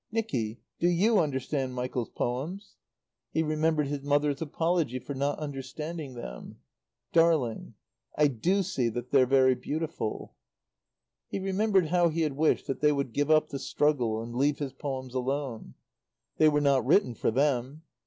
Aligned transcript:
"Nicky, 0.11 0.59
do 0.79 0.87
you 0.89 1.19
understand 1.19 1.75
Michael's 1.75 2.09
poems?" 2.09 2.75
He 3.29 3.43
remembered 3.43 3.85
his 3.85 4.01
mother's 4.01 4.41
apology 4.41 4.97
for 4.97 5.13
not 5.13 5.37
understanding 5.37 6.15
them: 6.15 6.57
"Darling, 7.13 7.75
I 8.17 8.25
do 8.29 8.63
see 8.63 8.89
that 8.89 9.11
they're 9.11 9.27
very 9.27 9.53
beautiful." 9.53 10.33
He 11.27 11.37
remembered 11.37 11.89
how 11.89 12.09
he 12.09 12.21
had 12.21 12.33
wished 12.35 12.65
that 12.65 12.79
they 12.81 12.91
would 12.91 13.13
give 13.13 13.29
up 13.29 13.49
the 13.49 13.59
struggle 13.59 14.23
and 14.23 14.33
leave 14.33 14.57
his 14.57 14.73
poems 14.73 15.13
alone. 15.13 15.75
They 16.37 16.49
were 16.49 16.61
not 16.61 16.83
written 16.83 17.13
for 17.13 17.29
them. 17.29 17.83